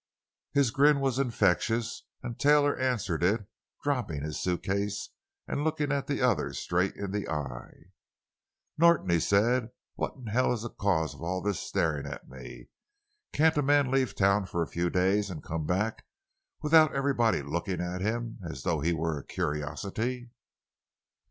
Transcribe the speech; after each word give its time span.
His 0.53 0.71
grin 0.71 0.99
was 0.99 1.19
infectious 1.19 2.05
and 2.23 2.39
Taylor 2.39 2.75
answered 2.75 3.21
it, 3.23 3.45
dropping 3.83 4.23
his 4.23 4.39
suitcase 4.41 5.09
and 5.47 5.63
looking 5.63 5.89
the 5.89 6.21
other 6.23 6.53
straight 6.53 6.95
in 6.95 7.11
the 7.11 7.27
eyes. 7.27 7.83
"Norton," 8.79 9.11
he 9.11 9.19
said, 9.19 9.69
"what 9.93 10.15
in 10.15 10.25
hell 10.25 10.51
is 10.53 10.63
the 10.63 10.71
cause 10.71 11.13
of 11.13 11.21
all 11.21 11.39
this 11.39 11.59
staring 11.59 12.07
at 12.07 12.27
me? 12.27 12.69
Can't 13.31 13.57
a 13.57 13.61
man 13.61 13.91
leave 13.91 14.15
town 14.15 14.47
for 14.47 14.63
a 14.63 14.67
few 14.67 14.89
days 14.89 15.29
and 15.29 15.43
come 15.43 15.67
back 15.67 16.03
without 16.63 16.95
everybody 16.95 17.43
looking 17.43 17.79
at 17.79 18.01
him 18.01 18.39
as 18.43 18.63
though 18.63 18.79
he 18.79 18.93
were 18.93 19.19
a 19.19 19.23
curiosity?" 19.23 20.31